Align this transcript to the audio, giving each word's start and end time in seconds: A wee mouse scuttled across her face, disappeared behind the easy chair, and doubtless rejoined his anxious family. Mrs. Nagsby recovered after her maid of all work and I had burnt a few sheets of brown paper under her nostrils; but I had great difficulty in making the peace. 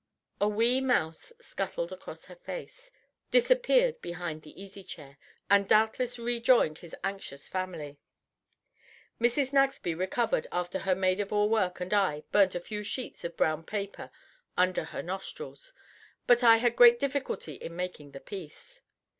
A 0.39 0.49
wee 0.49 0.81
mouse 0.81 1.31
scuttled 1.39 1.91
across 1.91 2.25
her 2.25 2.35
face, 2.35 2.89
disappeared 3.29 4.01
behind 4.01 4.41
the 4.41 4.59
easy 4.59 4.83
chair, 4.83 5.19
and 5.47 5.67
doubtless 5.69 6.17
rejoined 6.17 6.79
his 6.79 6.95
anxious 7.03 7.47
family. 7.47 7.99
Mrs. 9.21 9.53
Nagsby 9.53 9.93
recovered 9.93 10.47
after 10.51 10.79
her 10.79 10.95
maid 10.95 11.19
of 11.19 11.31
all 11.31 11.49
work 11.49 11.79
and 11.79 11.93
I 11.93 12.15
had 12.15 12.31
burnt 12.31 12.55
a 12.55 12.59
few 12.59 12.81
sheets 12.81 13.23
of 13.23 13.37
brown 13.37 13.63
paper 13.63 14.09
under 14.57 14.85
her 14.85 15.03
nostrils; 15.03 15.71
but 16.25 16.43
I 16.43 16.57
had 16.57 16.75
great 16.75 16.97
difficulty 16.97 17.53
in 17.53 17.75
making 17.75 18.09
the 18.09 18.19
peace. 18.21 18.81